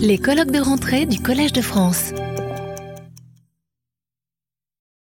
[0.00, 2.12] Les colloques de rentrée du Collège de France.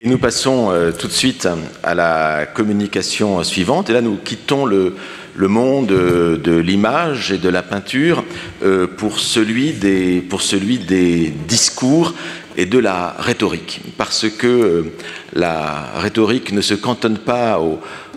[0.02, 1.48] Nous passons euh, tout de suite
[1.82, 3.90] à la communication suivante.
[3.90, 4.94] Et là, nous quittons le,
[5.34, 8.24] le monde de l'image et de la peinture
[8.62, 12.14] euh, pour, celui des, pour celui des discours
[12.56, 13.80] et de la rhétorique.
[13.98, 14.92] Parce que euh,
[15.32, 17.60] la rhétorique ne se cantonne pas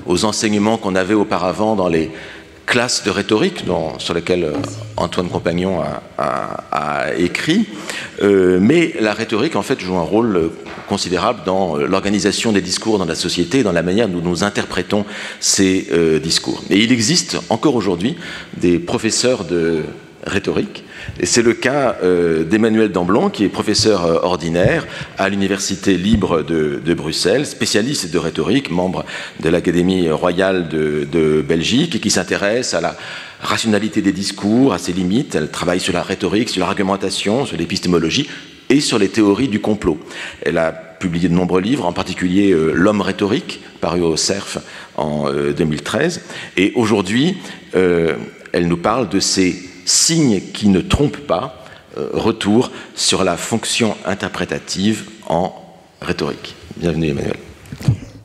[0.05, 2.11] aux enseignements qu'on avait auparavant dans les
[2.65, 3.63] classe de rhétorique
[3.99, 4.53] sur laquelle euh,
[4.97, 5.81] Antoine Compagnon
[6.17, 7.67] a, écrit,
[8.21, 10.51] euh, mais la rhétorique en fait joue un rôle
[10.87, 15.05] considérable dans l'organisation des discours dans la société dans la manière dont nous interprétons
[15.39, 16.63] ces euh, discours.
[16.69, 18.15] Et il existe encore aujourd'hui
[18.57, 19.83] des professeurs de
[20.25, 20.82] rhétorique
[21.21, 26.93] c'est le cas euh, d'Emmanuel Damblon, qui est professeur euh, ordinaire à l'Université libre de,
[26.93, 29.05] Bruxelles, spécialiste de rhétorique, membre
[29.39, 32.95] de l'Académie royale de, Belgique, et qui s'intéresse à la
[33.41, 35.35] rationalité des discours, à ses limites.
[35.35, 38.29] Elle travaille sur la rhétorique, sur l'argumentation, sur l'épistémologie
[38.69, 39.99] et sur les théories du complot.
[40.41, 44.59] Elle a publié de nombreux livres, en particulier euh, L'homme rhétorique, paru au CERF
[44.95, 46.21] en 2013.
[46.55, 47.37] Et aujourd'hui,
[47.73, 51.63] elle nous parle de ces signe qui ne trompe pas,
[51.97, 55.53] euh, retour sur la fonction interprétative en
[56.01, 56.55] rhétorique.
[56.77, 57.37] Bienvenue Emmanuel.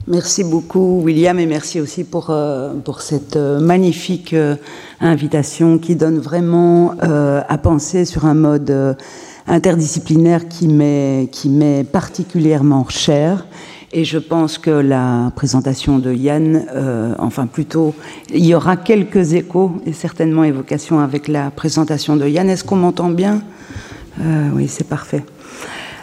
[0.06, 4.34] Merci beaucoup William et merci aussi pour, euh, pour cette euh, magnifique
[5.00, 8.96] invitation qui donne vraiment à penser sur un mode
[9.46, 13.46] interdisciplinaire qui m'est particulièrement cher
[13.92, 17.94] et je pense que la présentation de Yann, euh, enfin plutôt,
[18.32, 22.50] il y aura quelques échos et certainement évocations avec la présentation de Yann.
[22.50, 23.42] Est-ce qu'on m'entend bien?
[24.20, 25.24] Euh, Oui, c'est parfait.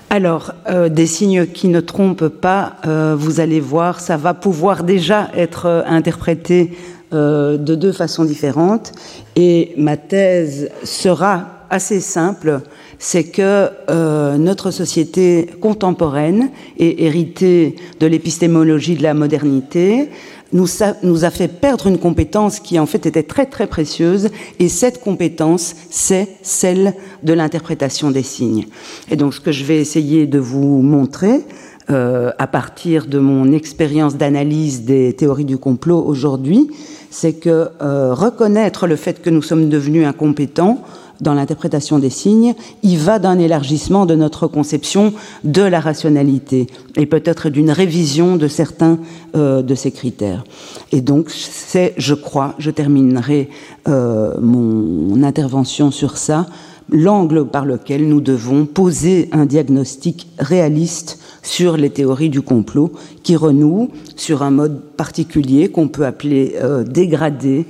[0.09, 2.77] Alors, euh, des signes qui ne trompent pas,
[3.17, 6.71] vous allez voir, ça va pouvoir déjà être interprété
[7.11, 8.93] de deux façons différentes.
[9.35, 12.61] Et ma thèse sera assez simple
[12.99, 20.09] c'est que euh, notre société contemporaine et héritée de l'épistémologie de la modernité
[20.53, 24.29] nous a, fait perdre une compétence qui en fait était très très précieuse
[24.59, 28.67] et cette compétence c'est celle de l'interprétation des signes.
[29.11, 31.41] Et donc ce que je vais essayer de vous montrer
[31.89, 36.71] euh, à partir de mon expérience d'analyse des théories du complot aujourd'hui,
[37.11, 40.81] c'est que euh, reconnaître le fait que nous sommes devenus incompétents
[41.21, 42.53] dans l'interprétation des signes,
[42.83, 48.47] il va d'un élargissement de notre conception de la rationalité et peut-être d'une révision de
[48.47, 48.99] certains
[49.35, 50.43] euh, de ces critères.
[50.91, 53.49] Et donc, c'est, je crois, je terminerai
[53.87, 56.47] euh, mon intervention sur ça,
[56.89, 62.91] l'angle par lequel nous devons poser un diagnostic réaliste sur les théories du complot
[63.23, 67.65] qui renouent sur un mode particulier qu'on peut appeler euh, dégradé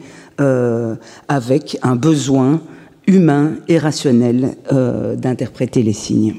[1.29, 2.59] avec un besoin
[3.08, 6.36] humain et rationnel euh, d'interpréter les signes.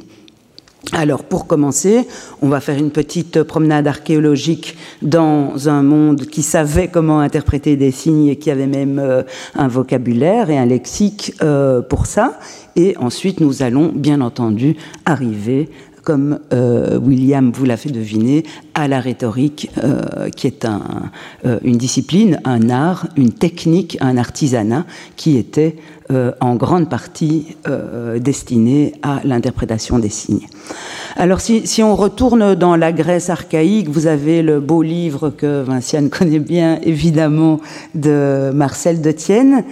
[0.92, 2.06] Alors, pour commencer,
[2.42, 7.90] on va faire une petite promenade archéologique dans un monde qui savait comment interpréter des
[7.90, 9.22] signes et qui avait même euh,
[9.56, 12.38] un vocabulaire et un lexique euh, pour ça.
[12.76, 15.70] Et ensuite, nous allons, bien entendu, arriver
[16.06, 18.44] comme euh, William vous l'a fait deviner,
[18.74, 24.86] à la rhétorique, euh, qui est euh, une discipline, un art, une technique, un artisanat
[25.16, 25.76] qui était
[26.40, 27.56] en grande partie
[28.20, 30.46] destiné à l'interprétation des signes.
[31.16, 35.62] Alors si, si, on retourne dans la Grèce archaïque, vous avez le beau livre que
[35.62, 37.60] Vinciane connaît bien, évidemment,
[37.96, 39.64] de Marcel de Tienne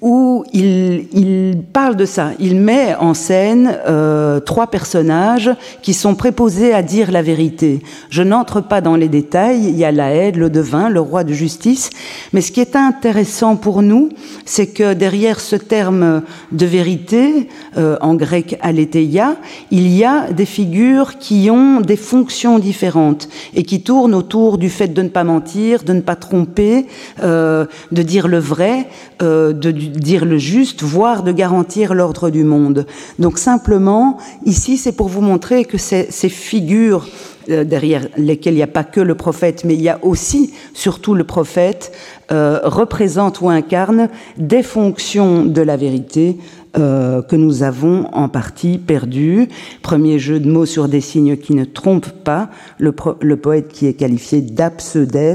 [0.00, 2.30] où il, il, parle de ça.
[2.38, 5.50] Il met en scène euh, trois personnages
[5.82, 7.82] qui sont préposés à dire la vérité.
[8.10, 9.64] Je n'entre pas dans les détails.
[9.68, 11.90] Il y a la aide, le devin, le roi de justice.
[12.32, 14.10] Mais ce qui est intéressant pour nous,
[14.44, 16.22] c'est que derrière ce terme
[16.52, 19.36] de vérité, euh, en grec aletheia,
[19.70, 24.68] il y a des figures qui ont des fonctions différentes et qui tournent autour du
[24.68, 26.86] fait de ne pas mentir, de ne pas tromper,
[27.22, 28.88] euh, de dire le vrai,
[29.22, 32.86] euh, de dire le juste, voire de garantir l'ordre du monde.
[33.18, 37.06] Donc simplement, ici, c'est pour vous montrer que ces, figures
[37.50, 40.52] euh, derrière lesquelles il n'y a pas que le prophète, mais il y a aussi,
[40.72, 41.92] surtout le prophète,
[42.32, 46.38] euh, représentent ou incarnent des fonctions de la vérité
[46.76, 49.48] euh, que nous avons en partie perdues.
[49.82, 52.48] Premier jeu de mots sur des signes qui ne trompent pas,
[52.78, 55.34] le, poète qui est qualifié d'abseudes,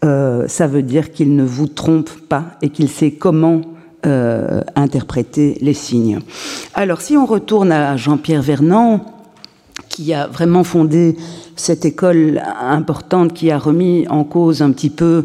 [0.00, 3.62] ça veut dire qu'il ne vous trompe pas et qu'il sait comment
[4.06, 6.20] euh, interpréter les signes.
[6.74, 9.04] Alors si on retourne à Jean-Pierre Vernant,
[9.88, 11.16] qui a vraiment fondé
[11.56, 15.24] cette école importante, qui a remis en cause un petit peu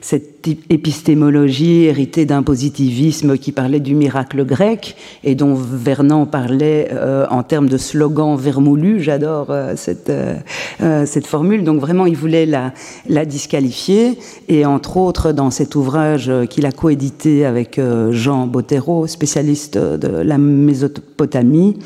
[0.00, 0.33] cette
[0.70, 7.42] épistémologie héritée d'un positivisme qui parlait du miracle grec et dont Vernon parlait euh, en
[7.42, 9.00] termes de slogan vermoulu.
[9.02, 11.64] J'adore euh, cette, euh, cette formule.
[11.64, 12.72] Donc vraiment, il voulait la,
[13.08, 14.18] la disqualifier.
[14.48, 17.80] Et entre autres, dans cet ouvrage qu'il a coédité avec
[18.10, 21.78] Jean Bottero, spécialiste de la Mésopotamie,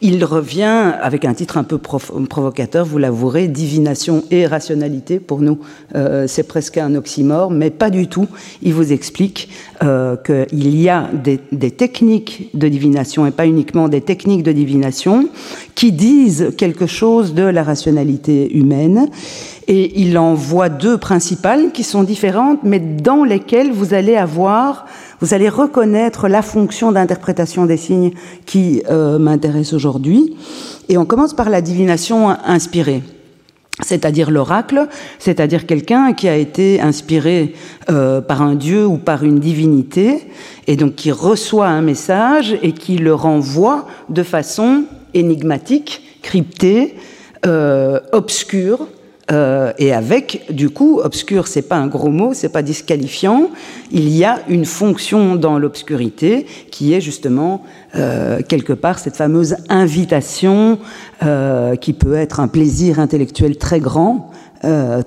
[0.00, 5.20] il revient avec un titre un peu provocateur, vous l'avouerez, Divination et rationalité.
[5.20, 5.58] Pour nous,
[6.26, 8.26] c'est presque un oxymore, mais pas du tout.
[8.62, 9.48] Il vous explique
[9.82, 15.28] euh, qu'il y a des, techniques de divination, et pas uniquement des techniques de divination,
[15.74, 19.08] qui disent quelque chose de la rationalité humaine.
[19.68, 24.86] Et il en voit deux principales qui sont différentes, mais dans lesquelles vous allez avoir,
[25.20, 28.10] vous allez reconnaître la fonction d'interprétation des signes
[28.44, 30.36] qui euh, m'intéresse aujourd'hui.
[30.88, 33.02] Et on commence par la divination inspirée
[33.84, 34.88] c'est-à-dire l'oracle,
[35.18, 37.54] c'est-à-dire quelqu'un qui a été inspiré
[37.90, 40.28] euh, par un dieu ou par une divinité,
[40.66, 44.84] et donc qui reçoit un message et qui le renvoie de façon
[45.14, 46.96] énigmatique, cryptée,
[47.44, 48.86] euh, obscure,
[49.30, 53.50] euh, et avec, du coup, obscur, c'est pas un gros mot, c'est pas disqualifiant.
[53.92, 57.62] Il y a une fonction dans l'obscurité qui est justement
[57.94, 60.78] euh, quelque part cette fameuse invitation
[61.22, 64.30] euh, qui peut être un plaisir intellectuel très grand,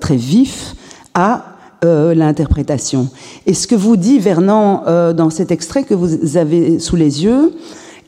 [0.00, 0.74] très vif,
[1.14, 1.46] à
[1.82, 3.08] l'interprétation.
[3.46, 4.82] Et ce que vous dit Vernon
[5.14, 7.54] dans cet extrait que vous avez sous les yeux,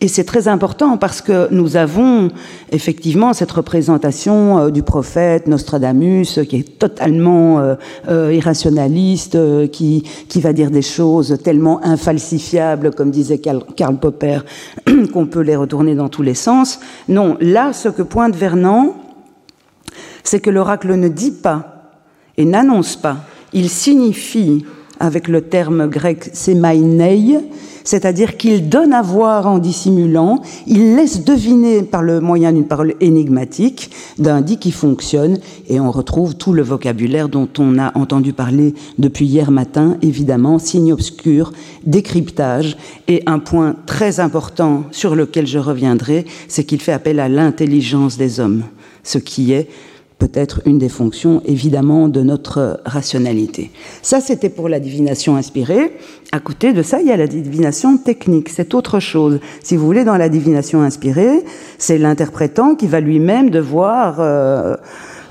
[0.01, 2.29] et c'est très important parce que nous avons
[2.71, 7.75] effectivement cette représentation euh, du prophète Nostradamus qui est totalement euh,
[8.09, 9.37] euh, irrationaliste,
[9.73, 14.41] qui, qui va dire des choses tellement infalsifiables, comme disait Karl Popper,
[15.13, 16.79] qu'on peut les retourner dans tous les sens.
[17.09, 18.95] Non, là, ce que pointe Vernon,
[20.23, 21.91] c'est que l'oracle ne dit pas
[22.37, 24.65] et n'annonce pas, il signifie
[25.01, 27.41] avec le terme grec semainei,
[27.89, 32.95] c'est-à-dire qu'il donne à voir en dissimulant, il laisse deviner par le moyen d'une parole
[33.01, 35.39] énigmatique, d'un dit qui fonctionne,
[35.71, 40.59] et on retrouve tout le vocabulaire dont on a entendu parler depuis hier matin, évidemment,
[40.59, 41.53] signe obscur,
[41.87, 47.31] décryptage, et un point très important sur lequel je reviendrai, c'est qu'il fait appel à
[47.31, 48.65] l'intelligence des hommes,
[49.03, 49.67] ce qui est
[50.19, 53.71] peut-être une des fonctions évidemment de notre rationalité.
[54.03, 55.93] Ça, c'était pour la divination inspirée.
[56.33, 58.49] À côté de ça, il y a la divination technique.
[58.49, 59.39] C'est autre chose.
[59.63, 61.45] Si vous voulez, dans la divination inspirée,
[61.79, 64.77] c'est l'interprétant qui va lui-même devoir euh,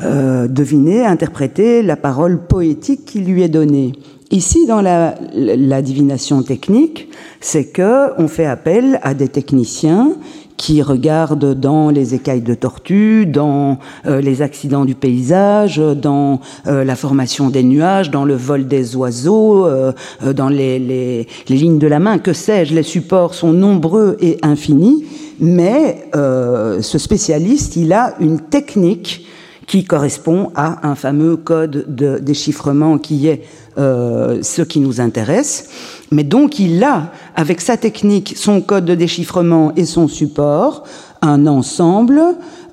[0.04, 3.92] euh, deviner, interpréter la parole poétique qui lui est donnée.
[4.31, 10.16] Ici, dans la, la divination technique, c'est que on fait appel à des techniciens
[10.57, 13.77] qui regarde dans les écailles de tortue, dans
[14.07, 18.95] euh, les accidents du paysage, dans euh, la formation des nuages, dans le vol des
[18.95, 19.94] oiseaux, euh,
[20.33, 25.06] dans les, lignes de la main, que sais-je, les supports sont nombreux et infinis,
[25.39, 29.27] mais ce spécialiste, il a une technique
[29.68, 33.44] qui correspond à un fameux code de déchiffrement qui est
[33.77, 35.69] ce qui nous intéresse.
[36.12, 40.83] Mais donc il a, avec sa technique, son code de déchiffrement et son support,
[41.21, 42.21] un ensemble.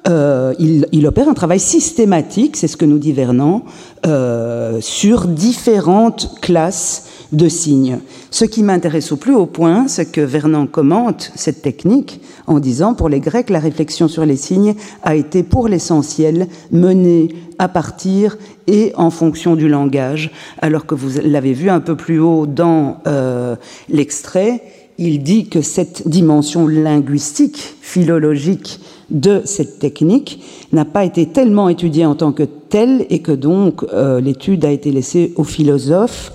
[0.07, 3.63] Euh, il, il, opère un travail systématique, c'est ce que nous dit Vernon,
[4.07, 7.99] euh, sur différentes classes de signes.
[8.31, 12.95] Ce qui m'intéresse au plus haut point, c'est que Vernon commente cette technique en disant
[12.95, 18.37] pour les Grecs, la réflexion sur les signes a été pour l'essentiel menée à partir
[18.67, 22.99] et en fonction du langage, alors que vous l'avez vu un peu plus haut dans
[23.07, 23.57] euh,
[23.89, 24.63] l'extrait,
[24.99, 28.81] il dit que cette dimension linguistique, philologique
[29.11, 30.43] de cette technique
[30.73, 34.71] n'a pas été tellement étudiée en tant que telle et que donc euh, l'étude a
[34.71, 36.33] été laissée aux philosophes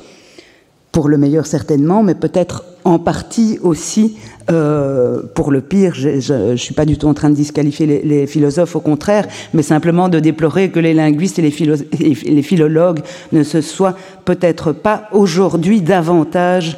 [0.91, 4.17] pour le meilleur certainement, mais peut-être en partie aussi
[4.49, 5.93] euh, pour le pire.
[5.93, 9.61] Je ne suis pas du tout en train de disqualifier les, philosophes, au contraire, mais
[9.61, 13.95] simplement de déplorer que les linguistes et les philologues ne se soient
[14.25, 16.77] peut-être pas aujourd'hui davantage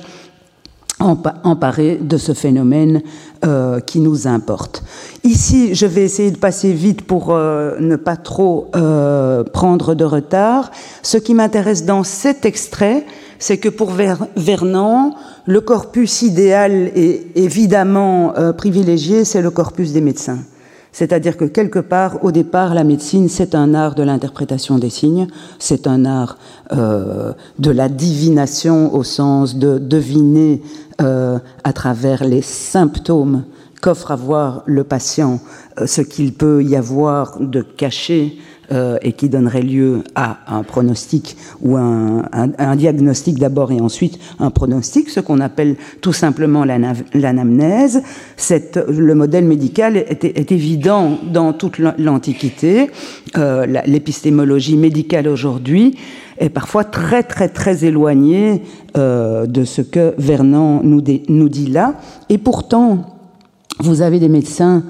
[1.02, 3.02] emparés de ce phénomène
[3.44, 4.84] euh, qui nous importe.
[5.24, 10.06] Ici, je vais essayer de passer vite pour euh, ne pas trop euh, prendre de
[10.06, 10.72] retard.
[11.02, 13.06] Ce qui m'intéresse dans cet extrait,
[13.40, 13.92] c'est que pour
[14.36, 15.14] Vernon,
[15.48, 20.40] le corpus idéal et évidemment euh, privilégié, c'est le corpus des médecins.
[20.92, 25.28] C'est-à-dire que quelque part, au départ, la médecine, c'est un art de l'interprétation des signes,
[25.58, 26.38] c'est un art
[26.74, 30.62] euh, de la divination au sens de deviner
[31.02, 33.44] euh, à travers les symptômes
[33.82, 35.40] qu'offre à voir le patient,
[35.86, 38.38] ce qu'il peut y avoir de caché
[38.72, 42.24] euh, et qui donnerait lieu à un pronostic ou un,
[42.78, 48.02] diagnostic d'abord et ensuite un pronostic, ce qu'on appelle tout simplement l'anamnèse.
[48.88, 52.90] Le modèle médical est, évident dans toute l'Antiquité.
[53.38, 55.98] Euh, L'épistémologie médicale aujourd'hui
[56.38, 58.62] est parfois très très très éloignée
[58.98, 61.96] euh, de ce que Vernon nous, dit là.
[62.30, 63.18] Et pourtant,
[63.80, 64.84] vous avez des médecins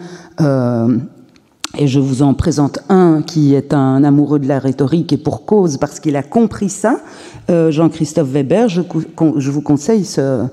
[1.77, 5.45] et je vous en présente un qui est un amoureux de la rhétorique et pour
[5.45, 6.99] cause, parce qu'il a compris ça,
[7.49, 8.67] euh, Jean-Christophe Weber.
[8.69, 8.81] Je,
[9.51, 10.45] vous conseille ce,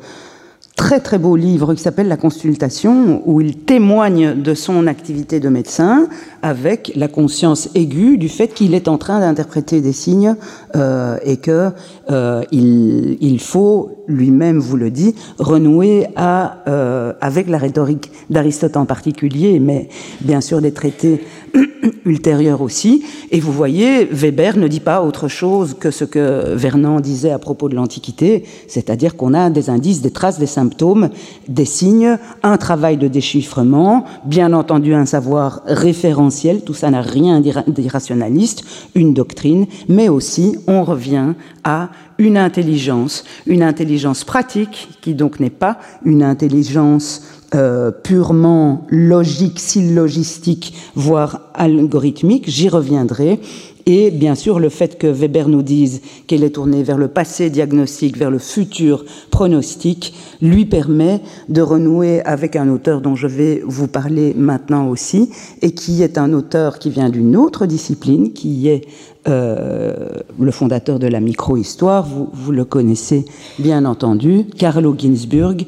[0.77, 5.49] très très beau livre qui s'appelle La consultation, où il témoigne de son activité de
[5.49, 6.09] médecin
[6.43, 10.37] avec la conscience aiguë du fait qu'il est en train d'interpréter des signes
[10.77, 11.71] euh, et que
[12.11, 18.87] euh, il, il, faut lui-même vous le dit renouer euh, avec la rhétorique d'Aristote en
[18.87, 19.89] particulier, mais
[20.21, 21.25] bien sûr des traités
[22.05, 23.05] ultérieurs aussi.
[23.31, 27.39] Et vous voyez, Weber ne dit pas autre chose que ce que Vernon disait à
[27.39, 31.11] propos de l'Antiquité, c'est-à-dire qu'on a des indices, des traces, des symptômes,
[31.49, 37.41] des signes, un travail de déchiffrement, bien entendu un savoir référentiel, tout ça n'a rien
[37.41, 41.35] d'irrationaliste, une doctrine, mais aussi on revient
[41.65, 47.23] à une intelligence, une intelligence pratique qui donc n'est pas une intelligence
[47.55, 53.41] euh, purement logique, syllogistique, voire algorithmique, j'y reviendrai.
[53.91, 57.49] Et bien sûr, le fait que Weber nous dise qu'elle est tournée vers le passé
[57.49, 63.63] diagnostique, vers le futur pronostic, lui permet de renouer avec un auteur dont je vais
[63.65, 65.31] vous parler maintenant aussi,
[65.63, 68.83] et qui est un auteur qui vient d'une autre discipline, qui est
[69.27, 73.25] euh, le fondateur de la micro-histoire, vous, vous le connaissez
[73.59, 75.65] bien entendu, Carlo Ginzburg,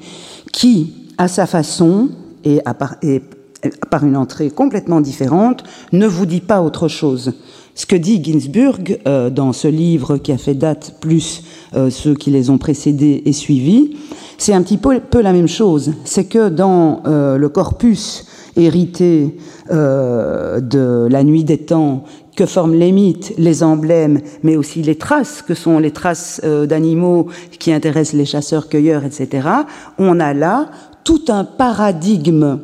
[0.52, 2.10] qui à sa façon
[2.44, 2.60] et,
[3.90, 7.32] par une entrée complètement différente, ne vous dit pas autre chose.
[7.74, 11.42] Ce que dit Ginsburg euh, dans ce livre qui a fait date plus
[11.74, 13.96] euh, ceux qui les ont précédés et suivis,
[14.38, 15.92] c'est un petit peu, la même chose.
[16.04, 19.36] C'est que dans euh, le corpus hérité
[19.70, 22.02] de la nuit des temps
[22.34, 27.28] que forment les mythes, les emblèmes, mais aussi les traces, que sont les traces d'animaux
[27.60, 29.48] qui intéressent les chasseurs-cueilleurs, etc.,
[29.98, 30.70] on a là
[31.04, 32.58] tout un paradigme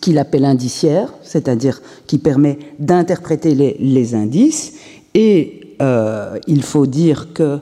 [0.00, 4.74] qu'il appelle indiciaire, c'est-à-dire qui permet d'interpréter les, indices.
[5.14, 7.58] Et euh, il faut dire que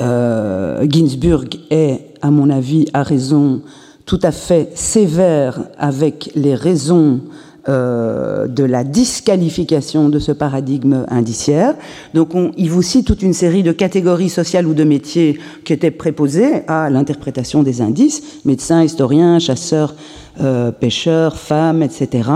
[0.00, 3.62] euh, Ginsburg est, à mon avis, à raison,
[4.06, 7.20] tout à fait sévère avec les raisons
[7.68, 11.74] euh, de la disqualification de ce paradigme indiciaire.
[12.14, 15.90] Donc il vous cite toute une série de catégories sociales ou de métiers qui étaient
[15.90, 19.96] préposés à l'interprétation des indices, médecins, historiens, chasseurs,
[20.40, 22.30] euh, pêcheurs, femmes, etc.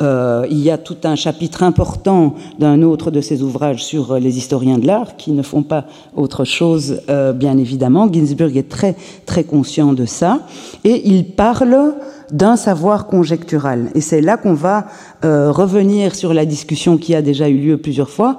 [0.00, 4.38] Euh, il y a tout un chapitre important d'un autre de ses ouvrages sur les
[4.38, 5.84] historiens de l'art qui ne font pas
[6.16, 7.02] autre chose,
[7.34, 8.10] bien évidemment.
[8.10, 10.46] Ginsburg est très très conscient de ça
[10.82, 11.94] et il parle
[12.32, 13.90] d'un savoir conjectural.
[13.94, 14.86] Et c'est là qu'on va
[15.24, 18.38] euh, revenir sur la discussion qui a déjà eu lieu plusieurs fois,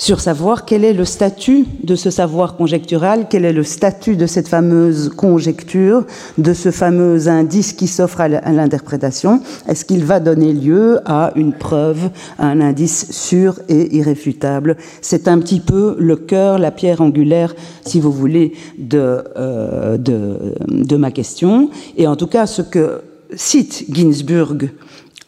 [0.00, 4.24] sur savoir quel est le statut de ce savoir conjectural, quel est le statut de
[4.24, 6.06] cette fameuse conjecture,
[6.38, 9.42] de ce fameux indice qui s'offre à l'interprétation.
[9.68, 12.08] Est-ce qu'il va donner lieu à une preuve,
[12.38, 14.78] à un indice sûr et irréfutable?
[15.02, 20.54] C'est un petit peu le cœur, la pierre angulaire, si vous voulez, de, euh, de,
[20.66, 21.68] de ma question.
[21.98, 23.02] Et en tout cas, ce que
[23.34, 24.70] cite Ginsburg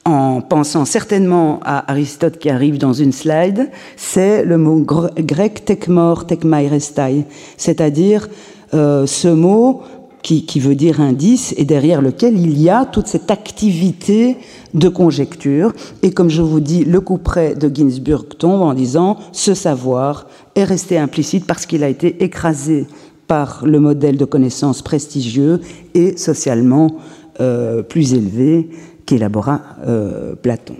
[0.04, 6.26] en pensant certainement à Aristote qui arrive dans une slide, c'est le mot grec tekmor,
[6.26, 7.25] tekmairestai,
[7.56, 8.28] c'est-à-dire
[8.75, 9.82] euh, ce mot
[10.23, 14.37] qui, veut dire indice et derrière lequel il y a toute cette activité
[14.73, 15.73] de conjecture.
[16.02, 20.26] Et comme je vous dis, le coup près de Ginsburg tombe en disant ce savoir
[20.54, 22.87] est resté implicite parce qu'il a été écrasé
[23.26, 25.61] par le modèle de connaissance prestigieux
[25.94, 26.97] et socialement
[27.41, 28.69] euh, plus élevé
[29.07, 30.77] qu'élabora euh, Platon.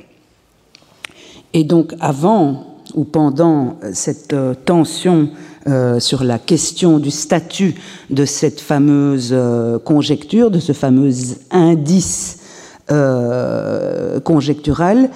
[1.55, 5.31] Et donc avant ou pendant cette euh, tension
[6.01, 7.77] sur la question du statut
[8.11, 9.33] de cette fameuse
[9.85, 11.13] conjecture, de ce fameux
[11.53, 12.41] indice
[14.25, 15.09] conjectural,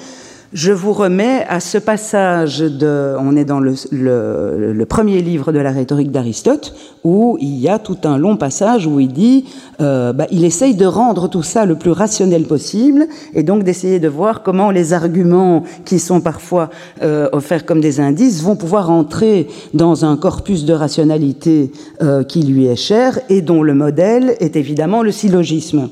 [0.56, 5.70] je vous remets à ce passage de, on est dans le, premier livre de la
[5.70, 9.44] rhétorique d'Aristote, où il y a tout un long passage où il dit,
[9.82, 14.00] euh, bah, il essaye de rendre tout ça le plus rationnel possible, et donc d'essayer
[14.00, 16.70] de voir comment les arguments qui sont parfois
[17.02, 21.70] euh, offerts comme des indices vont pouvoir entrer dans un corpus de rationalité
[22.00, 25.90] euh, qui lui est cher et dont le modèle est évidemment le syllogisme.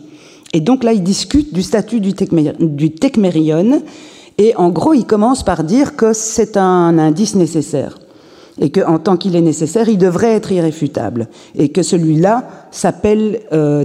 [0.55, 3.83] Et donc là, il discute du statut du, Tecmérion,
[4.39, 7.99] et en gros, il commence par dire que c'est un indice nécessaire,
[8.61, 13.85] et qu'en tant qu'il est nécessaire, il devrait être irréfutable, et que celui-là s'appelle euh.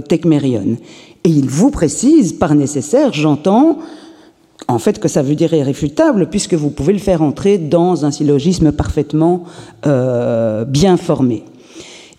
[1.22, 3.78] Et il vous précise, par nécessaire, j'entends,
[4.68, 8.10] en fait que ça veut dire irréfutable, puisque vous pouvez le faire entrer dans un
[8.10, 9.44] syllogisme parfaitement
[9.86, 11.44] euh, bien formé.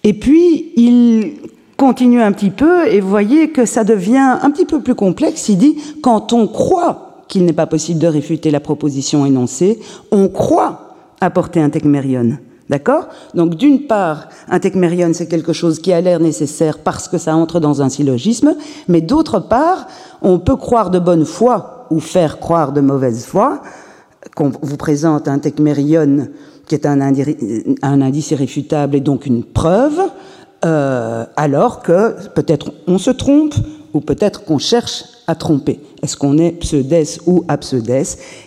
[0.03, 1.33] Et puis, il
[1.77, 5.50] continue un petit peu et vous voyez que ça devient un petit peu plus complexe.
[5.50, 9.79] Il dit, quand on croit qu'il n'est pas possible de réfuter la proposition énoncée,
[10.11, 12.38] on croit apporter un tecmérion.
[12.69, 13.07] D'accord?
[13.33, 17.35] Donc d'une part, un tecmérion, c'est quelque chose qui a l'air nécessaire parce que ça
[17.35, 18.55] entre dans un syllogisme,
[18.89, 19.88] mais d'autre part,
[20.21, 23.61] on peut croire de bonne foi ou faire croire de mauvaise foi
[24.35, 26.27] qu'on vous présente un tecmérion
[26.67, 27.01] qui est un
[28.01, 30.00] indice irréfutable et donc une preuve,
[30.65, 33.55] euh, alors que peut-être on se trompe
[33.93, 35.79] ou peut-être qu'on cherche à tromper.
[36.01, 38.05] Est-ce qu'on est pseudès ou abseudes?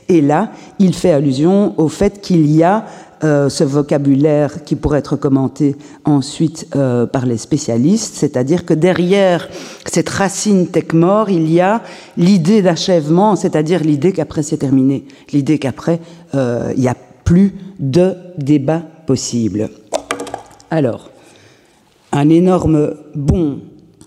[0.09, 2.85] Et là, il fait allusion au fait qu'il y a
[3.23, 9.49] euh, ce vocabulaire qui pourrait être commenté ensuite euh, par les spécialistes, c'est-à-dire que derrière
[9.87, 11.83] cette racine tech-mort, il y a
[12.17, 16.01] l'idée d'achèvement, c'est-à-dire l'idée qu'après c'est terminé, l'idée qu'après
[16.35, 19.71] il n'y a plus de débat possible.
[20.71, 21.11] Alors,
[22.13, 23.61] un énorme bond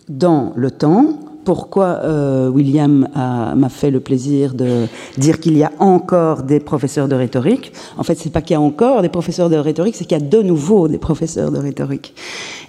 [0.10, 1.20] dans le temps.
[1.48, 4.86] Pourquoi euh, William m'a fait le plaisir de
[5.18, 8.58] dire qu'il y a encore des professeurs de rhétorique En fait, c'est pas qu'il y
[8.58, 11.58] a encore des professeurs de rhétorique, c'est qu'il y a de nouveau des professeurs de
[11.58, 12.14] rhétorique.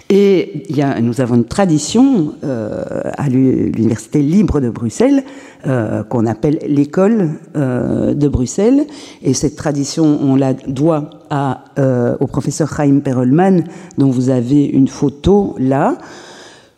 [0.09, 0.63] Et
[1.01, 2.85] nous avons une tradition euh,
[3.17, 5.25] à l'Université libre de Bruxelles
[5.67, 8.85] euh, qu'on appelle l'école de Bruxelles.
[9.23, 11.09] Et cette tradition, on la doit
[12.21, 13.65] au professeur Chaim Perelman,
[13.97, 15.97] dont vous avez une photo là.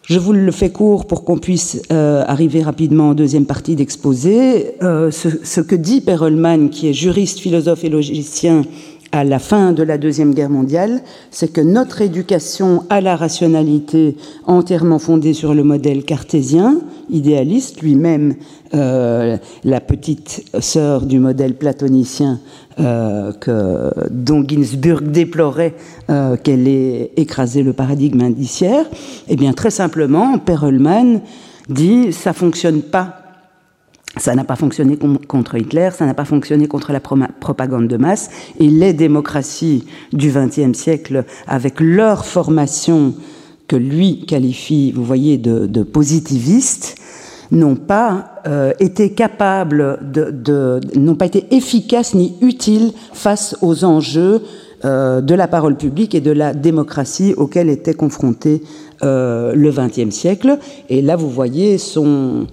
[0.04, 4.76] Je vous le fais court pour qu'on puisse euh, arriver rapidement en deuxième partie d'exposé.
[4.82, 8.64] Euh, ce, ce, que dit Perelman, qui est juriste, philosophe et logicien
[9.12, 11.02] à la fin de la Deuxième Guerre mondiale,
[11.32, 14.16] c'est que notre éducation à la rationalité
[14.46, 18.36] entièrement fondée sur le modèle cartésien, idéaliste, lui-même
[18.74, 22.40] euh, la petite sœur du modèle platonicien
[22.80, 25.76] euh, que, dont Ginsburg déplorait
[26.10, 28.86] euh, qu'elle ait écrasé le paradigme indiciaire,
[29.28, 31.22] eh bien très simplement, Perelman
[31.70, 33.21] dit ça fonctionne pas
[34.18, 34.98] ça n'a pas fonctionné
[35.28, 40.32] contre Hitler, ça n'a pas fonctionné contre la propagande de masse, et les démocraties du
[40.32, 43.14] XXe siècle, avec leur formation
[43.68, 46.98] que lui qualifie, vous voyez, de, de positivistes,
[47.52, 54.42] n'ont pas euh, été capables de, n'ont pas été efficaces ni utiles face aux enjeux
[54.84, 58.64] euh, de la parole publique et de la démocratie auxquels était confronté
[59.04, 60.58] euh, le XXe siècle.
[60.90, 62.48] Et là, vous voyez son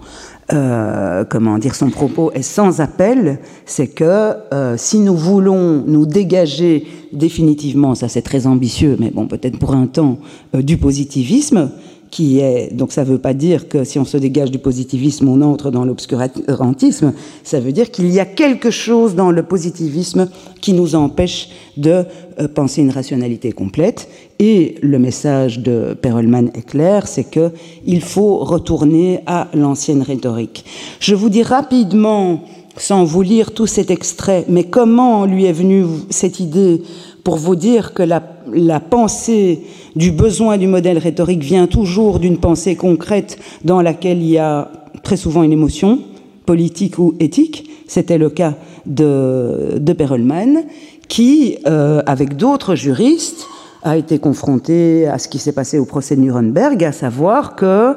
[0.50, 6.06] euh, comment dire, son propos est sans appel, c'est que euh, si nous voulons nous
[6.06, 10.18] dégager définitivement, ça c'est très ambitieux, mais bon, peut-être pour un temps,
[10.54, 11.70] euh, du positivisme,
[12.10, 15.28] qui est donc ça ne veut pas dire que si on se dégage du positivisme,
[15.28, 17.12] on entre dans l'obscurantisme.
[17.44, 20.28] Ça veut dire qu'il y a quelque chose dans le positivisme
[20.60, 22.04] qui nous empêche de
[22.40, 24.08] euh, penser une rationalité complète.
[24.38, 27.50] Et le message de Perelman est clair, c'est que
[27.84, 30.64] il faut retourner à l'ancienne rhétorique.
[31.00, 32.44] Je vous dis rapidement,
[32.76, 36.82] sans vous lire tout cet extrait, mais comment lui est venue cette idée
[37.28, 39.60] pour vous dire que la, pensée
[39.94, 44.72] du besoin du modèle rhétorique vient toujours d'une pensée concrète dans laquelle il y a
[45.02, 45.98] très souvent une émotion
[46.46, 47.68] politique ou éthique.
[47.86, 48.54] C'était le cas
[48.86, 50.64] de, Perelman,
[51.06, 53.46] qui, euh, avec d'autres juristes,
[53.82, 57.94] a été confronté à ce qui s'est passé au procès de Nuremberg, à savoir que,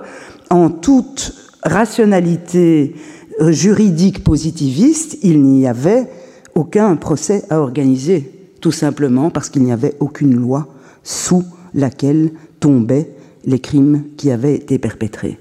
[0.49, 2.95] en toute rationalité
[3.39, 6.09] juridique positiviste, il n'y avait
[6.53, 10.67] aucun procès à organiser tout simplement parce qu'il n'y avait aucune loi
[11.03, 11.43] sous
[11.73, 13.09] laquelle tombaient
[13.45, 15.37] les crimes qui avaient été perpétrés.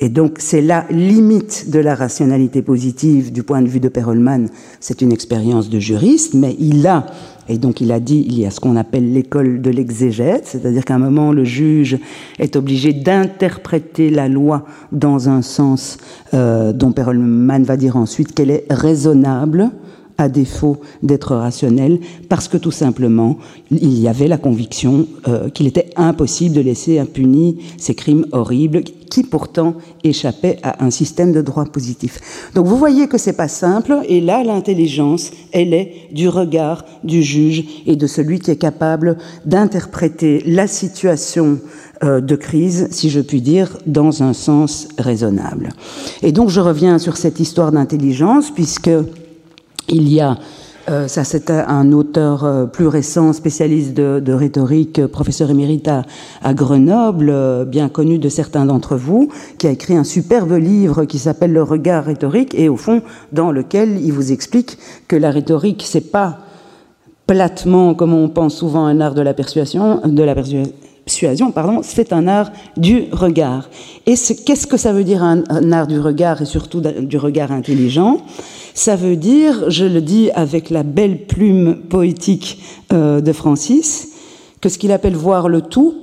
[0.00, 4.48] Et donc c'est la limite de la rationalité positive du point de vue de Perelman.
[4.78, 7.06] C'est une expérience de juriste, mais il a,
[7.48, 10.84] et donc il a dit, il y a ce qu'on appelle l'école de l'exégète, c'est-à-dire
[10.84, 11.98] qu'à un moment le juge
[12.38, 15.96] est obligé d'interpréter la loi dans un sens
[16.32, 19.72] euh, dont Perelman va dire ensuite qu'elle est raisonnable
[20.18, 23.38] à défaut d'être rationnel, parce que tout simplement,
[23.70, 28.82] il y avait la conviction euh, qu'il était impossible de laisser impunis ces crimes horribles
[28.82, 32.50] qui pourtant échappaient à un système de droit positif.
[32.54, 37.22] Donc vous voyez que c'est pas simple, et là l'intelligence, elle est du regard du
[37.22, 41.58] juge et de celui qui est capable d'interpréter la situation
[42.02, 45.70] euh, de crise, si je puis dire, dans un sens raisonnable.
[46.22, 48.90] Et donc je reviens sur cette histoire d'intelligence, puisque
[49.88, 50.38] il y a,
[50.88, 57.28] euh, ça c'est un auteur euh, plus récent, spécialiste de, rhétorique, professeur émérite à, Grenoble,
[57.30, 61.52] euh, bien connu de certains d'entre vous, qui a écrit un superbe livre qui s'appelle
[61.52, 66.10] Le regard rhétorique, et au fond, dans lequel il vous explique que la rhétorique, c'est
[66.10, 66.38] pas
[67.26, 70.72] platement, comme on pense souvent, un art de la persuasion, de la persuasion,
[71.54, 73.68] pardon, c'est un art du regard.
[74.06, 78.22] Et qu'est-ce que ça veut dire un, art du regard et surtout du regard intelligent?
[78.74, 84.08] Ça veut dire, je le dis avec la belle plume poétique euh, de Francis,
[84.60, 85.94] que ce qu'il appelle voir le tout,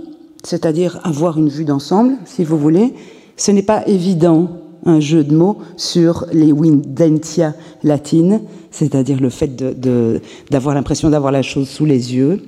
[0.43, 2.93] c'est-à-dire avoir une vue d'ensemble, si vous voulez,
[3.37, 4.49] ce n'est pas évident
[4.85, 8.41] un jeu de mots sur les windentia latines,
[8.71, 9.55] c'est-à-dire le fait
[10.51, 12.41] d'avoir l'impression d'avoir la chose sous les yeux.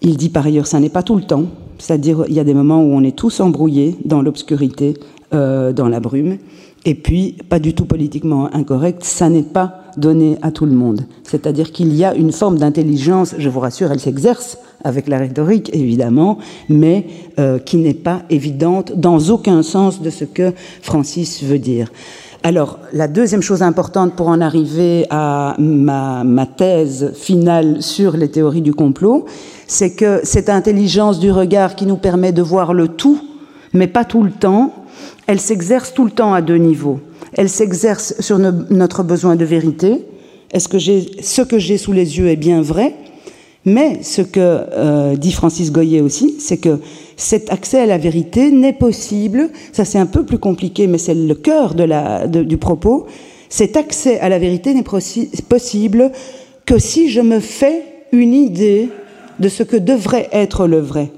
[0.00, 1.44] Il dit par ailleurs, ça n'est pas tout le temps,
[1.78, 4.94] c'est-à-dire il y a des moments où on est tous embrouillés dans l'obscurité,
[5.34, 6.38] euh, dans la brume.
[6.84, 11.02] Et puis, pas du tout politiquement incorrect, ça n'est pas donné à tout le monde.
[11.24, 15.70] C'est-à-dire qu'il y a une forme d'intelligence, je vous rassure, elle s'exerce avec la rhétorique,
[15.74, 17.06] évidemment, mais
[17.38, 21.90] euh, qui n'est pas évidente dans aucun sens de ce que Francis veut dire.
[22.48, 28.62] Alors, la deuxième chose importante pour en arriver à ma, thèse finale sur les théories
[28.62, 29.26] du complot,
[29.66, 33.20] c'est que cette intelligence du regard qui nous permet de voir le tout,
[33.74, 34.72] mais pas tout le temps,
[35.26, 37.00] elle s'exerce tout le temps à deux niveaux.
[37.34, 40.06] Elle s'exerce sur notre besoin de vérité.
[40.50, 42.94] Est-ce que ce que j'ai sous les yeux est bien vrai?
[43.66, 46.78] Mais ce que euh, dit Francis Goyer aussi, c'est que
[47.18, 51.14] cet accès à la vérité n'est possible, ça c'est un peu plus compliqué, mais c'est
[51.14, 53.06] le cœur du propos,
[53.48, 56.12] cet accès à la vérité n'est possible
[56.64, 58.88] que si je me fais une idée
[59.40, 61.10] de ce que devrait être le vrai.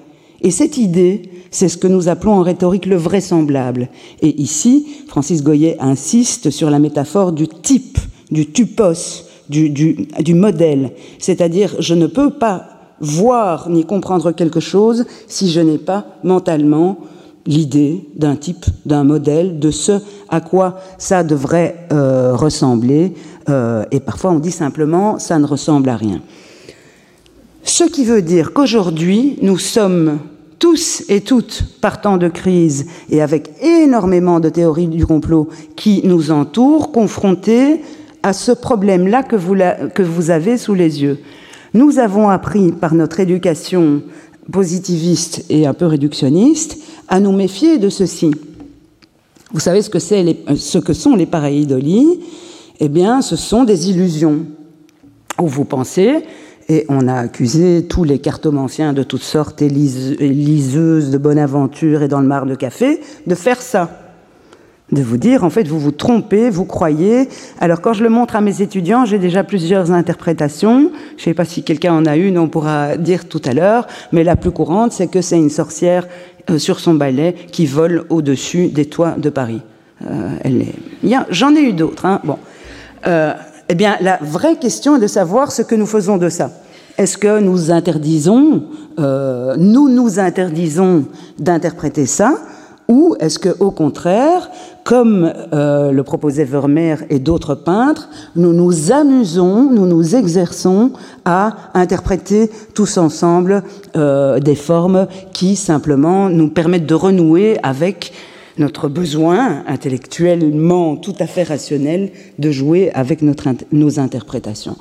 [0.42, 3.88] Et cette idée, c'est ce que nous appelons en rhétorique le vraisemblable.
[4.22, 7.98] Et ici, Francis Goyer insiste sur la métaphore du type,
[8.30, 10.92] du tupos, du, du, modèle.
[11.18, 16.98] C'est-à-dire, je ne peux pas voir ni comprendre quelque chose si je n'ai pas mentalement
[17.46, 19.92] l'idée d'un type, d'un modèle, de ce
[20.28, 23.14] à quoi ça devrait euh, ressembler.
[23.48, 26.20] Euh, et parfois on dit simplement ça ne ressemble à rien.
[27.62, 30.18] Ce qui veut dire qu'aujourd'hui, nous sommes
[30.58, 36.30] tous et toutes partant de crise et avec énormément de théories du complot qui nous
[36.30, 37.80] entourent, confrontés
[38.22, 39.56] à ce problème-là que vous,
[39.94, 41.18] que vous avez sous les yeux.
[41.72, 44.02] Nous avons appris par notre éducation
[44.50, 46.78] positiviste et un peu réductionniste
[47.08, 48.32] à nous méfier de ceci.
[49.52, 52.20] Vous savez ce que, ce que sont les pareidolies
[52.80, 54.46] Eh bien, ce sont des illusions
[55.40, 56.24] où vous pensez
[56.68, 62.02] et on a accusé tous les cartomanciens de toutes sortes et liseuses de bonne aventure
[62.02, 64.09] et dans le mar de café de faire ça.
[64.92, 67.28] De vous dire, en fait, vous vous trompez, vous croyez.
[67.60, 70.90] Alors, quand je le montre à mes étudiants, j'ai déjà plusieurs interprétations.
[71.16, 73.86] Je ne sais pas si quelqu'un en a une, on pourra dire tout à l'heure.
[74.10, 76.08] Mais la plus courante, c'est que c'est une sorcière
[76.50, 79.62] euh, sur son balai qui vole au-dessus des toits de Paris.
[80.04, 80.74] Euh, elle est...
[81.30, 82.06] J'en ai eu d'autres.
[82.06, 82.20] Hein.
[82.24, 82.38] Bon.
[83.06, 83.32] Euh,
[83.68, 86.50] eh bien, la vraie question est de savoir ce que nous faisons de ça.
[86.98, 88.64] Est-ce que nous interdisons,
[88.98, 91.06] nous nous interdisons
[91.38, 92.34] d'interpréter ça,
[92.88, 94.50] ou est-ce que, au contraire,
[94.84, 100.92] comme euh, le proposait Vermeer et d'autres peintres, nous nous amusons, nous nous exerçons
[101.24, 103.62] à interpréter tous ensemble
[103.96, 108.12] euh, des formes qui simplement nous permettent de renouer avec
[108.60, 114.76] notre besoin intellectuellement tout à fait rationnel de jouer avec notre, nos interprétations.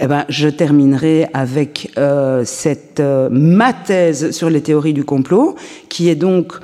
[0.00, 5.56] Eh ben, je terminerai avec euh, cette euh, ma thèse sur les théories du complot,
[5.88, 6.54] qui est donc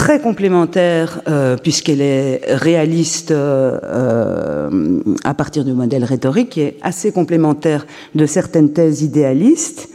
[0.00, 7.86] très complémentaire euh, puisqu'elle est réaliste euh, à partir du modèle rhétorique, est assez complémentaire
[8.14, 9.90] de certaines thèses idéalistes.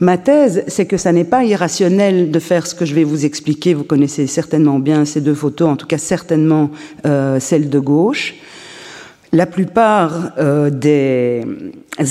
[0.00, 3.26] Ma thèse, c'est que ça n'est pas irrationnel de faire ce que je vais vous
[3.26, 3.74] expliquer.
[3.74, 6.70] Vous connaissez certainement bien ces deux photos, en tout cas certainement
[7.04, 8.36] euh, celle de gauche.
[9.34, 11.44] La plupart euh, des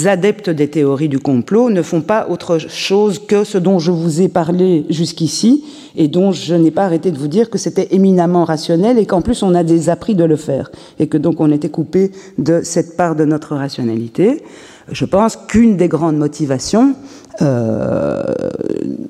[0.06, 4.22] adeptes des théories du complot ne font pas autre chose que ce dont je vous
[4.22, 5.64] ai parlé jusqu'ici
[5.96, 9.22] et dont je n'ai pas arrêté de vous dire que c'était éminemment rationnel et qu'en
[9.22, 12.62] plus on a des appris de le faire et que donc on était coupé de
[12.62, 14.44] cette part de notre rationalité.
[14.92, 16.96] Je pense qu'une des grandes motivations
[17.42, 18.24] euh,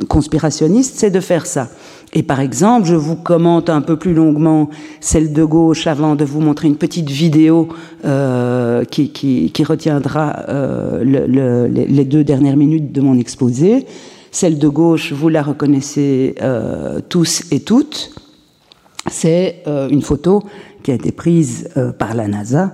[0.08, 1.70] conspirationnistes, c'est de faire ça.
[2.14, 4.70] Et par exemple, je vous commente un peu plus longuement
[5.02, 7.70] celle de gauche avant de vous montrer une petite vidéo
[8.06, 13.88] euh, qui, qui, qui, retiendra euh, le, le, les deux dernières minutes de mon exposé.
[14.34, 18.10] Celle de gauche, vous la reconnaissez euh, tous et toutes.
[19.06, 20.42] C'est euh, une photo
[20.82, 22.74] qui a été prise euh, par la NASA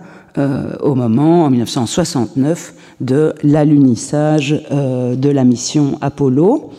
[0.82, 6.72] au moment, en 1969, de l'alunissage de la mission Apollo.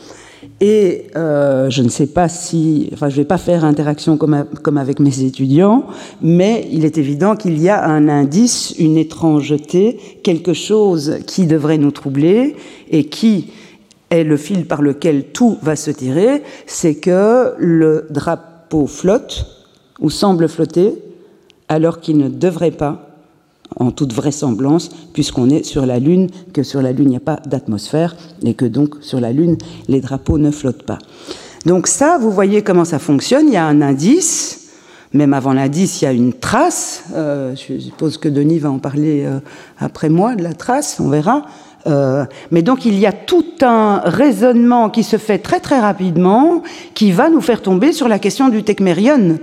[0.60, 4.44] Et euh, je ne sais pas si, enfin, je ne vais pas faire interaction comme,
[4.62, 5.86] comme, avec mes étudiants,
[6.20, 11.78] mais il est évident qu'il y a un indice, une étrangeté, quelque chose qui devrait
[11.78, 12.56] nous troubler
[12.90, 13.52] et qui
[14.10, 19.46] est le fil par lequel tout va se tirer, c'est que le drapeau flotte
[19.98, 20.92] ou semble flotter
[21.68, 23.09] alors qu'il ne devrait pas
[23.76, 27.20] en toute vraisemblance, puisqu'on est sur la Lune, que sur la Lune il n'y a
[27.20, 29.56] pas d'atmosphère, et que donc sur la Lune
[29.88, 30.98] les drapeaux ne flottent pas.
[31.66, 34.60] Donc ça, vous voyez comment ça fonctionne, il y a un indice,
[35.12, 38.78] même avant l'indice, il y a une trace, euh, je suppose que Denis va en
[38.78, 39.40] parler euh,
[39.78, 41.46] après moi, de la trace, on verra.
[41.86, 46.62] Euh, mais donc il y a tout un raisonnement qui se fait très très rapidement,
[46.94, 49.38] qui va nous faire tomber sur la question du Tecmérion.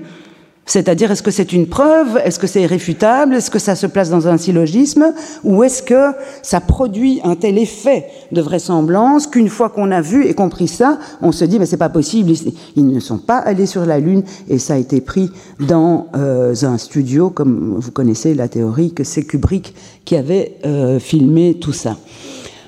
[0.68, 2.20] C'est-à-dire, est-ce que c'est une preuve?
[2.26, 5.14] Est-ce que c'est irréfutable Est-ce que ça se place dans un syllogisme?
[5.46, 6.12] Ou est-ce que
[6.44, 11.00] ça produit un tel effet de vraisemblance qu'une fois qu'on a vu et compris ça,
[11.22, 12.34] on se dit, mais c'est pas possible,
[12.76, 16.54] ils ne sont pas allés sur la Lune, et ça a été pris dans euh,
[16.64, 21.74] un studio, comme vous connaissez la théorie, que c'est Kubrick qui avait euh, filmé tout
[21.74, 21.96] ça.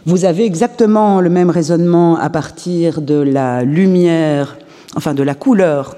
[0.05, 4.57] Vous avez exactement le même raisonnement à partir de la lumière,
[4.95, 5.97] enfin de la couleur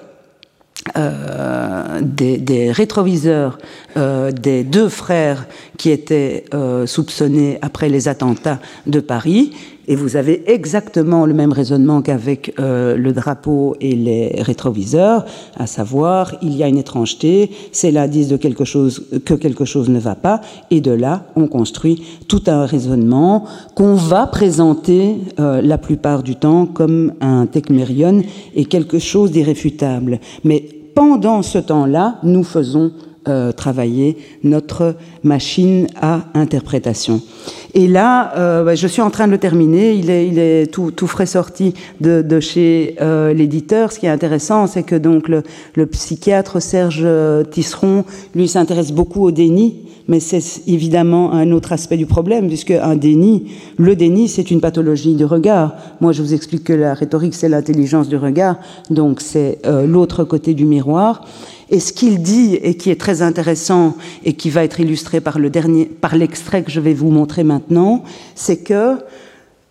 [0.98, 3.60] euh, des, rétroviseurs
[3.96, 5.46] euh, des deux frères
[5.78, 9.54] qui étaient euh, soupçonnés après les attentats de Paris.
[9.92, 15.26] Et vous avez exactement le même raisonnement qu'avec euh, le drapeau et les rétroviseurs,
[15.58, 19.90] à savoir, il y a une étrangeté, c'est l'indice de quelque chose que quelque chose
[19.90, 23.44] ne va pas, et de là, on construit tout un raisonnement
[23.76, 28.22] qu'on va présenter euh, la plupart du temps comme un tecmérion
[28.56, 30.22] et quelque chose d'irréfutable.
[30.46, 30.64] Mais
[30.96, 32.94] pendant ce temps-là, nous faisons
[33.28, 37.22] euh, travailler notre machine à interprétation.
[37.74, 39.94] Et là, euh, je suis en train de le terminer.
[39.94, 43.92] Il est, il est tout, tout frais sorti de, de chez euh, l'éditeur.
[43.92, 45.44] Ce qui est intéressant, c'est que donc le,
[45.76, 47.08] le psychiatre Serge
[47.52, 49.76] Tisseron, lui, s'intéresse beaucoup au déni
[50.08, 54.60] mais c'est évidemment un autre aspect du problème, puisque un déni, le déni, c'est une
[54.60, 55.76] pathologie du regard.
[56.02, 58.58] Moi, je vous explique que la rhétorique, c'est l'intelligence du regard,
[58.90, 61.26] donc c'est euh, l'autre côté du miroir.
[61.72, 65.40] Et ce qu'il dit, et qui est très intéressant, et qui va être illustré par
[65.40, 68.04] le dernier, par l'extrait que je vais vous montrer maintenant,
[68.36, 68.98] c'est que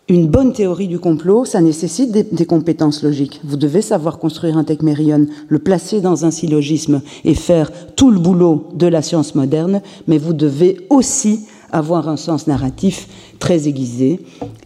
[0.09, 3.41] une bonne théorie du complot, ça nécessite des, compétences logiques.
[3.45, 8.19] Vous devez savoir construire un techmérion, le placer dans un syllogisme et faire tout le
[8.19, 13.07] boulot de la science moderne, mais vous devez aussi avoir un sens narratif
[13.39, 14.19] très aiguisé.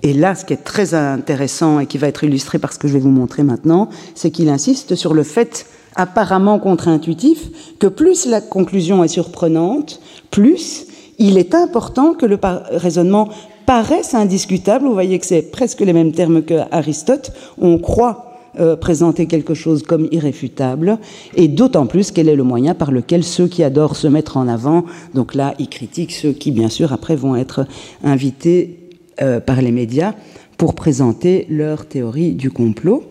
[0.03, 2.89] Et là, ce qui est très intéressant et qui va être illustré par ce que
[2.89, 8.27] je vais vous montrer maintenant, c'est qu'il insiste sur le fait apparemment contre-intuitif que plus
[8.27, 10.87] la conclusion est surprenante, plus
[11.19, 12.39] il est important que le
[12.73, 13.29] raisonnement
[13.67, 14.85] paraissent indiscutables.
[14.85, 17.33] Vous voyez que c'est presque les mêmes termes que Aristote.
[17.61, 20.99] On croit euh, présenter quelque chose comme irréfutable,
[21.35, 24.47] et d'autant plus quel est le moyen par lequel ceux qui adorent se mettre en
[24.47, 27.67] avant, donc là, ils critiquent ceux qui, bien sûr, après vont être
[28.05, 28.79] invités
[29.21, 30.15] euh, par les médias
[30.57, 33.03] pour présenter leur théorie du complot.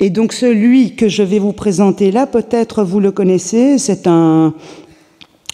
[0.00, 4.54] Et donc celui que je vais vous présenter là, peut-être vous le connaissez, c'est un,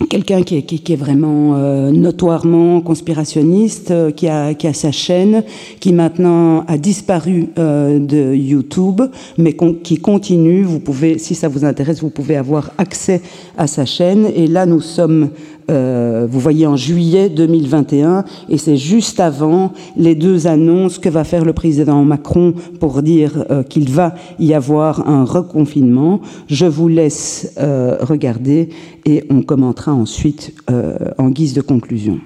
[0.09, 4.73] quelqu'un qui est, qui, qui est, vraiment euh, notoirement conspirationniste, euh, qui, a, qui a
[4.73, 5.45] sa chaîne,
[5.79, 9.03] qui maintenant a disparu euh, de YouTube,
[9.39, 10.63] mais qui continue.
[10.63, 13.21] Vous pouvez, si ça vous intéresse, vous pouvez avoir accès
[13.59, 14.27] à sa chaîne.
[14.35, 15.31] Et là, nous sommes
[15.71, 21.23] euh, vous voyez en juillet 2021, et c'est juste avant les deux annonces que va
[21.23, 26.21] faire le président Macron pour dire euh, qu'il va y avoir un reconfinement.
[26.49, 28.71] Je vous laisse euh, regarder
[29.07, 32.21] et on commentera ensuite euh, en guise de conclusion.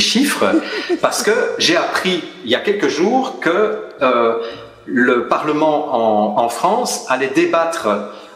[0.00, 0.46] Chiffres,
[1.00, 4.38] parce que j'ai appris il y a quelques jours que euh,
[4.86, 7.88] le Parlement en, France allait débattre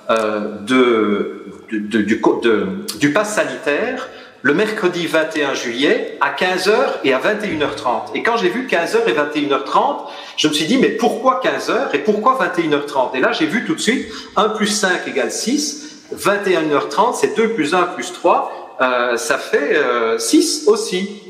[0.08, 2.22] de, de, du,
[3.00, 4.08] du pass sanitaire
[4.46, 8.14] le mercredi 21 juillet à 15h et à 21h30.
[8.14, 10.02] Et quand j'ai vu 15h et 21h30,
[10.36, 13.74] je me suis dit, mais pourquoi 15h et pourquoi 21h30 Et là, j'ai vu tout
[13.74, 19.16] de suite 1 plus 5 égale 6, 21h30, c'est 2 plus 1 plus 3, euh,
[19.16, 19.80] ça fait
[20.18, 21.22] 6 euh, aussi.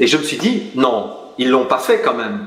[0.00, 2.46] Et je me suis dit, non, ils l'ont pas fait quand même.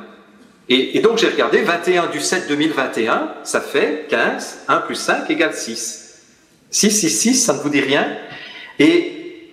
[0.69, 5.53] Et, donc j'ai regardé 21 du 7 2021, ça fait 15, 1 plus 5 égale
[5.53, 6.21] 6.
[6.69, 8.07] 6, 6, 6, ça ne vous dit rien
[8.79, 9.49] Et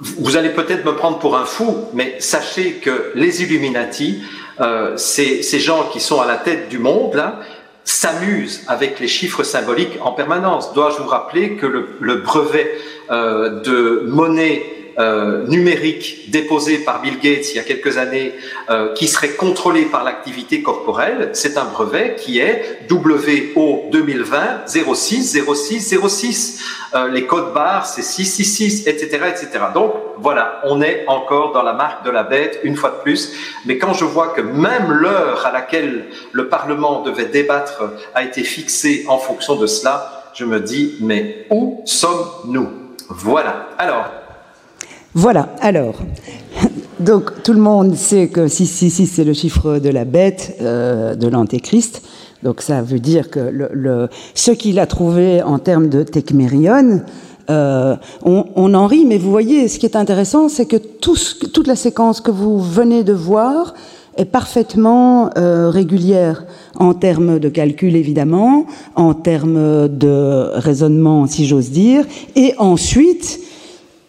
[0.00, 4.22] vous allez peut-être me prendre pour un fou, mais sachez que les Illuminati,
[4.60, 7.40] euh, ces, gens qui sont à la tête du monde, là,
[7.84, 10.72] s'amusent avec les chiffres symboliques en permanence.
[10.72, 12.72] Dois-je vous rappeler que le, le brevet
[13.10, 18.32] euh, de monnaie euh, numérique déposé par Bill Gates il y a quelques années,
[18.70, 25.38] euh, qui serait contrôlé par l'activité corporelle, c'est un brevet qui est WO 2020 06
[25.54, 26.60] 06 06.
[27.10, 29.64] les codes barres, c'est 666, etc., etc.
[29.74, 33.32] Donc voilà, on est encore dans la marque de la bête une fois de plus.
[33.64, 37.82] Mais quand je vois que même l'heure à laquelle le Parlement devait débattre
[38.14, 42.68] a été fixée en fonction de cela, je me dis mais où sommes-nous?
[43.08, 43.68] Voilà.
[43.78, 44.06] Alors,
[45.14, 45.96] voilà, alors,
[47.00, 51.28] donc tout le monde sait que 666 c'est le chiffre de la bête, euh, de
[51.28, 52.02] l'antéchrist.
[52.42, 57.02] Donc ça veut dire que ce qu'il a trouvé en termes de Tecmérion,
[57.50, 61.76] euh, on, en rit, mais vous voyez, ce qui est intéressant, c'est que toute la
[61.76, 63.74] séquence que vous venez de voir
[64.16, 66.44] est parfaitement euh, régulière
[66.76, 73.40] en termes de calcul, évidemment, en termes de raisonnement, si j'ose dire, et ensuite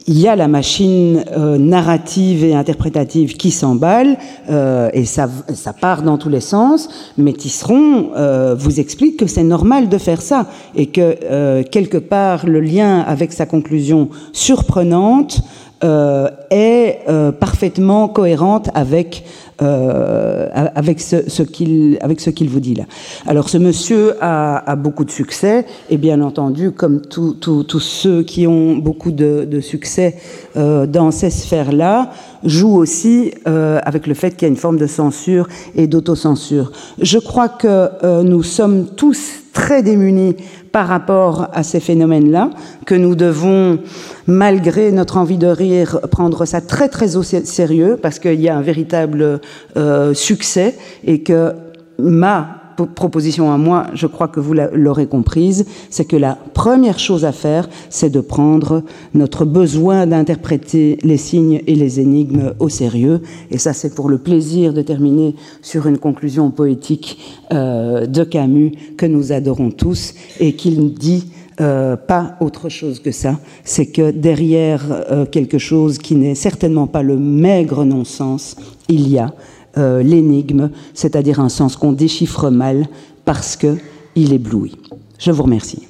[0.07, 4.17] il y a la machine euh, narrative et interprétative qui s'emballe,
[4.49, 9.27] euh, et ça, ça, part dans tous les sens, mais Tisseron euh, vous explique que
[9.27, 14.09] c'est normal de faire ça, et que euh, quelque part le lien avec sa conclusion
[14.33, 15.41] surprenante
[15.83, 16.99] euh, est
[17.39, 19.25] parfaitement cohérente avec
[19.61, 22.85] euh, avec ce, ce qu'il avec ce qu'il vous dit là.
[23.27, 28.47] Alors ce monsieur a, a, beaucoup de succès et bien entendu comme tous ceux qui
[28.47, 30.15] ont beaucoup de, de succès
[30.55, 32.11] euh, dans ces sphères-là
[32.43, 36.71] joue aussi euh, avec le fait qu'il y a une forme de censure et d'autocensure.
[36.99, 39.19] Je crois que euh, nous sommes tous
[39.53, 40.35] très démunis
[40.71, 42.49] par rapport à ces phénomènes-là,
[42.85, 43.79] que nous devons,
[44.27, 48.57] malgré notre envie de rire, prendre ça très très au sérieux, parce qu'il y a
[48.57, 49.41] un véritable
[49.77, 51.53] euh, succès et que
[51.99, 57.25] ma proposition à moi, je crois que vous l'aurez comprise, c'est que la première chose
[57.25, 58.83] à faire, c'est de prendre
[59.13, 63.21] notre besoin d'interpréter les signes et les énigmes au sérieux.
[63.51, 67.19] Et ça, c'est pour le plaisir de terminer sur une conclusion poétique
[67.53, 71.25] euh, de Camus que nous adorons tous et qu'il dit
[71.61, 76.87] euh, pas autre chose que ça, c'est que derrière euh, quelque chose qui n'est certainement
[76.87, 78.55] pas le maigre non-sens,
[78.89, 79.33] il y a
[79.77, 82.87] euh, l'énigme, c'est-à-dire un sens qu'on déchiffre mal
[83.25, 84.77] parce qu'il éblouit.
[85.19, 85.83] Je vous remercie.